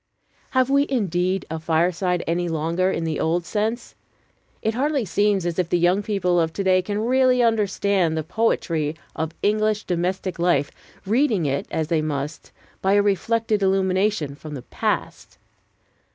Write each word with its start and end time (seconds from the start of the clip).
Have 0.57 0.71
we 0.71 0.87
indeed 0.89 1.45
a 1.51 1.59
fireside 1.59 2.23
any 2.25 2.49
longer 2.49 2.89
in 2.89 3.03
the 3.03 3.19
old 3.19 3.45
sense? 3.45 3.93
It 4.63 4.73
hardly 4.73 5.05
seems 5.05 5.45
as 5.45 5.59
if 5.59 5.69
the 5.69 5.77
young 5.77 6.01
people 6.01 6.39
of 6.39 6.51
to 6.53 6.63
day 6.63 6.81
can 6.81 6.97
really 7.05 7.43
understand 7.43 8.17
the 8.17 8.23
poetry 8.23 8.95
of 9.15 9.35
English 9.43 9.83
domestic 9.83 10.39
life, 10.39 10.71
reading 11.05 11.45
it, 11.45 11.67
as 11.69 11.89
they 11.89 12.01
must, 12.01 12.51
by 12.81 12.93
a 12.93 13.01
reflected 13.03 13.61
illumination 13.61 14.33
from 14.33 14.55
the 14.55 14.63
past. 14.63 15.37